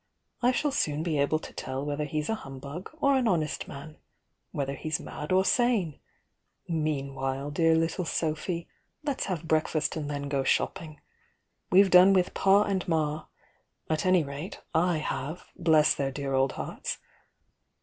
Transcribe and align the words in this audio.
I 0.41 0.51
shall 0.51 0.71
soon 0.71 1.03
be 1.03 1.19
able 1.19 1.37
to 1.37 1.53
tell 1.53 1.85
whether 1.85 2.05
he's 2.05 2.27
a 2.27 2.33
humbug 2.33 2.89
or 3.01 3.13
an 3.15 3.27
honest 3.27 3.67
man,— 3.67 3.97
whether 4.51 4.73
he's 4.73 4.99
marl 4.99 5.31
or 5.31 5.45
sane— 5.45 5.99
meanwhile, 6.67 7.51
dear 7.51 7.75
little 7.75 8.05
Sophy, 8.05 8.67
let's 9.03 9.25
have 9.25 9.47
breakfast 9.47 9.95
and 9.95 10.09
then 10.09 10.27
go 10.27 10.43
shopping. 10.43 10.99
We've 11.71 11.91
done 11.91 12.13
with 12.13 12.33
Pa 12.33 12.63
and 12.63 12.87
Ma— 12.87 13.25
at 13.91 14.03
any 14.07 14.23
rate 14.23 14.59
/ 14.71 14.73
have, 14.73 15.45
bless 15.55 15.93
their 15.93 16.09
dear 16.11 16.33
old 16.33 16.53
hearts! 16.53 16.97